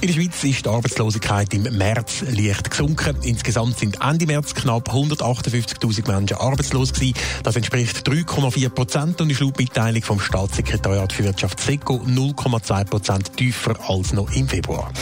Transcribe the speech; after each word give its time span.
In 0.00 0.08
der 0.08 0.14
Schweiz 0.14 0.44
ist 0.44 0.66
die 0.66 0.68
Arbeitslosigkeit 0.68 1.54
im 1.54 1.62
März 1.62 2.22
leicht 2.28 2.70
gesunken. 2.70 3.16
Insgesamt 3.22 3.78
sind 3.78 3.98
Ende 4.02 4.26
März 4.26 4.54
knapp 4.54 4.90
158.000 4.90 6.06
Menschen 6.06 6.36
arbeitslos 6.36 6.92
gewesen. 6.92 7.14
Das 7.42 7.56
entspricht 7.56 8.06
3,4 8.06 8.68
Prozent 8.68 9.20
und 9.22 9.30
ist 9.30 9.40
laut 9.40 9.58
Mitteilung 9.58 10.02
vom 10.02 10.20
Staatssekretariat 10.20 11.12
für 11.12 11.24
Wirtschaft 11.24 11.60
SECO 11.60 12.02
0,2 12.06 12.84
Prozent 12.84 13.36
tiefer 13.36 13.74
als 13.88 14.12
noch 14.12 14.30
im 14.32 14.46
Februar. 14.46 14.92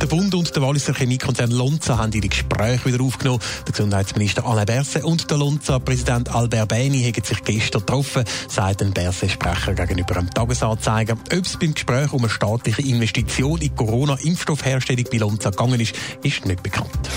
Der 0.00 0.06
Bund 0.06 0.34
und 0.34 0.54
der 0.54 0.62
Walliser 0.62 0.94
Chemiekonzern 0.94 1.50
Lonza 1.50 1.98
haben 1.98 2.12
ihre 2.12 2.28
Gespräche 2.28 2.86
wieder 2.86 3.04
aufgenommen. 3.04 3.40
Der 3.66 3.72
Gesundheitsminister 3.72 4.46
Alain 4.46 4.66
Berset 4.66 5.04
und 5.04 5.30
der 5.30 5.38
Lonza-Präsident 5.38 6.34
Albert 6.34 6.68
Beni 6.68 7.02
haben 7.02 7.24
sich 7.24 7.44
gestern 7.44 7.80
getroffen, 7.80 8.24
sagt 8.48 8.82
ein 8.82 8.92
Berset-Sprecher 8.92 9.74
gegenüber 9.74 10.16
einem 10.16 10.30
Tagesanzeiger. 10.30 11.14
Ob 11.14 11.44
es 11.44 11.58
beim 11.58 11.74
Gespräch 11.74 12.12
um 12.12 12.20
eine 12.20 12.30
staatliche 12.30 12.82
Investition 12.82 13.60
in 13.60 13.74
Corona-Impfstoffherstellung 13.74 15.04
bei 15.10 15.18
Lonza 15.18 15.50
gegangen 15.50 15.80
ist, 15.80 15.94
ist 16.22 16.46
nicht 16.46 16.62
bekannt. 16.62 17.10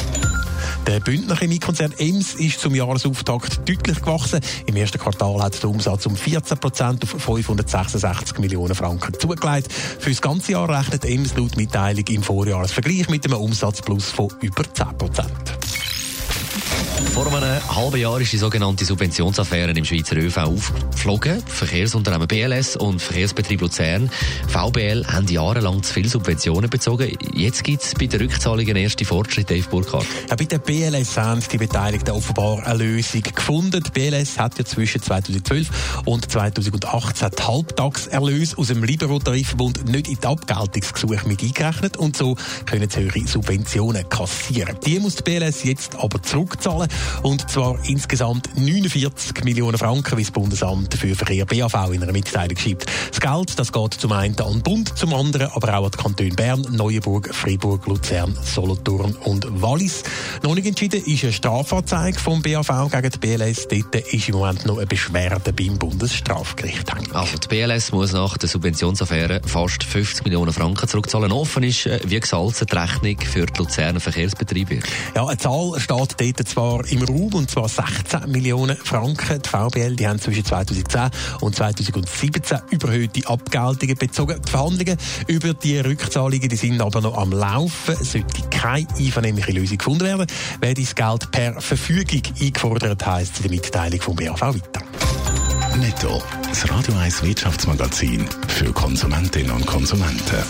Der 0.88 1.00
Bündner 1.00 1.38
Chemiekonzern 1.38 1.94
EMS 1.98 2.34
ist 2.34 2.60
zum 2.60 2.76
Jahresauftakt 2.76 3.68
deutlich 3.68 4.02
gewachsen. 4.02 4.42
Im 4.66 4.76
ersten 4.76 4.98
Quartal 4.98 5.42
hat 5.42 5.62
der 5.64 5.70
Umsatz 5.70 6.06
um 6.06 6.16
14 6.18 6.58
Prozent 6.58 7.04
auf 7.04 7.10
566 7.22 8.38
Millionen 8.40 8.76
Franken 8.76 9.18
zugelegt. 9.18 9.72
Für 9.72 10.10
das 10.10 10.22
ganze 10.22 10.52
Jahr 10.52 10.70
rechnet 10.70 11.06
EMS 11.06 11.38
laut 11.38 11.56
Mitteilung 11.56 12.06
im 12.08 12.22
Vorjahresvergleich 12.22 13.08
mit 13.08 13.26
einem 13.26 13.40
Umsatzplus 13.40 14.10
von 14.10 14.28
über 14.42 14.64
10 14.72 14.98
Prozent. 14.98 15.83
Vor 17.12 17.28
einem 17.28 17.76
halben 17.76 17.98
Jahr 17.98 18.20
ist 18.22 18.34
die 18.34 18.38
sogenannte 18.38 18.86
Subventionsaffäre 18.86 19.72
im 19.72 19.86
Schweizer 19.86 20.16
ÖV 20.18 20.38
aufgeflogen. 20.38 21.44
Verkehrsunternehmen 21.46 22.28
BLS 22.28 22.76
und 22.76 23.02
Verkehrsbetrieb 23.02 23.62
Luzern, 23.62 24.10
VBL, 24.48 25.06
haben 25.08 25.28
jahrelang 25.28 25.84
zu 25.84 25.94
viele 25.94 26.10
Subventionen 26.10 26.70
bezogen. 26.70 27.16
Jetzt 27.34 27.64
gibt 27.64 27.84
es 27.84 27.94
bei 27.94 28.08
den 28.08 28.22
Rückzahlungen 28.22 28.76
erste 28.76 29.06
Fortschritte, 29.06 29.56
Dave 29.56 29.68
Burkhardt. 29.70 30.06
Ja, 30.30 30.36
bei 30.36 30.46
der 30.46 30.60
BLS 30.60 31.18
haben 31.18 31.42
die 31.52 31.58
Beteiligten 31.58 32.12
offenbar 32.12 32.66
eine 32.66 32.84
Lösung 32.84 33.22
gefunden. 33.22 33.84
Die 33.84 33.92
BLS 33.92 34.40
hat 34.40 34.58
ja 34.58 34.66
zwischen 34.66 35.02
2012 35.02 36.04
und 36.06 36.32
2018 36.32 37.30
die 37.38 37.44
Halbtagserlöse 37.44 38.58
aus 38.58 38.68
dem 38.68 38.84
Libero-Tarifverbund 38.84 39.90
nicht 39.90 40.08
in 40.08 40.18
die 40.22 40.28
Abgeltungsgesuche 40.28 41.28
mit 41.28 41.42
eingerechnet 41.42 41.98
und 41.98 42.18
so 42.18 42.36
können 42.66 42.90
sie 42.90 43.02
höhere 43.02 43.28
Subventionen 43.28 44.08
kassieren. 44.10 44.78
Die 44.86 45.00
muss 45.00 45.16
die 45.16 45.24
BLS 45.24 45.64
jetzt 45.64 45.96
aber 45.96 46.22
zurückzahlen 46.22 46.90
und 47.22 47.50
zwar 47.50 47.78
insgesamt 47.86 48.50
49 48.56 49.44
Millionen 49.44 49.78
Franken, 49.78 50.18
wie 50.18 50.24
das 50.24 50.32
Bundesamt 50.32 50.94
für 50.94 51.16
Verkehr 51.16 51.46
BAV 51.46 51.92
in 51.92 52.04
einer 52.04 52.12
Mitteilung 52.12 52.58
schreibt. 52.58 52.86
Das 53.10 53.20
Geld 53.20 53.60
das 53.60 53.72
geht 53.72 53.94
zum 53.94 54.12
einen 54.12 54.40
an 54.40 54.54
den 54.54 54.64
Bund, 54.64 54.98
zum 54.98 55.14
anderen 55.14 55.50
aber 55.54 55.78
auch 55.78 55.86
an 55.86 55.92
die 55.92 55.98
Kantone 55.98 56.30
Bern, 56.30 56.68
Neuenburg, 56.72 57.34
Freiburg, 57.34 57.86
Luzern, 57.88 58.38
Solothurn 58.44 59.16
und 59.24 59.62
Wallis. 59.62 60.04
Noch 60.44 60.56
nicht 60.56 60.68
entschieden 60.68 61.02
ist 61.06 61.24
eine 61.24 61.32
Strafanzeige 61.32 62.20
vom 62.20 62.42
BAV 62.42 62.92
gegen 62.92 63.10
die 63.12 63.18
BLS. 63.18 63.66
Dort 63.70 63.96
ist 63.96 64.28
im 64.28 64.36
Moment 64.36 64.66
noch 64.66 64.76
eine 64.76 64.86
Beschwerde 64.86 65.54
beim 65.54 65.78
Bundesstrafgericht 65.80 66.94
hängen. 66.94 67.14
Also 67.14 67.38
die 67.38 67.48
BLS 67.48 67.94
muss 67.94 68.12
nach 68.12 68.38
der 68.38 68.50
Subventionsaffäre 68.50 69.40
fast 69.46 69.86
50 69.86 70.26
Millionen 70.26 70.52
Franken 70.52 70.86
zurückzahlen. 70.86 71.32
Offen 71.32 71.64
ist, 71.64 71.86
äh, 71.86 72.02
wie 72.04 72.20
gesalzen 72.20 72.68
die 72.70 72.76
Rechnung 72.76 73.18
für 73.22 73.46
die 73.46 73.58
Luzerner 73.58 74.02
Verkehrsbetriebe. 74.02 74.80
Ja, 75.16 75.28
eine 75.28 75.38
Zahl 75.38 75.80
steht 75.80 76.20
dort 76.20 76.48
zwar 76.50 76.86
im 76.90 77.04
Raum, 77.04 77.34
und 77.36 77.50
zwar 77.50 77.70
16 77.70 78.30
Millionen 78.30 78.76
Franken. 78.76 79.42
Die 79.42 79.48
VBL 79.48 79.96
die 79.96 80.10
haben 80.10 80.20
zwischen 80.20 80.44
2010 80.44 81.10
und 81.40 81.56
2017 81.56 82.60
überhöhte 82.70 83.26
Abgeltungen 83.30 83.96
bezogen. 83.96 84.42
Die 84.46 84.52
Verhandlungen 84.52 84.98
über 85.28 85.54
die 85.54 85.80
Rückzahlungen 85.80 86.50
die 86.50 86.56
sind 86.58 86.82
aber 86.82 87.00
noch 87.00 87.18
am 87.18 87.32
Laufen. 87.32 87.96
Sollte 88.04 88.42
keine 88.50 88.90
einvernehmliche 88.98 89.54
Lösung 89.54 89.78
gefunden 89.78 90.04
werden, 90.04 90.33
werde 90.60 90.82
das 90.82 90.96
Geld 90.96 91.32
per 91.32 91.60
Verfügung 91.62 92.22
eingefordert, 92.40 93.06
heisst 93.06 93.38
in 93.38 93.44
der 93.44 93.52
Mitteilung 93.52 94.02
vom 94.02 94.16
BAV 94.16 94.42
weiter. 94.42 94.84
Netto. 95.78 96.22
Das 96.48 96.70
Radio 96.70 96.96
1 96.96 97.24
Wirtschaftsmagazin 97.24 98.26
für 98.48 98.72
Konsumentinnen 98.72 99.52
und 99.52 99.66
Konsumenten. 99.66 100.44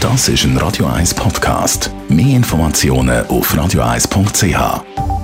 Das 0.00 0.28
ist 0.28 0.44
ein 0.44 0.56
Radio 0.56 0.86
1 0.86 1.14
Podcast. 1.14 1.90
Mehr 2.08 2.36
Informationen 2.36 3.26
auf 3.26 3.54
radio1.ch. 3.54 5.19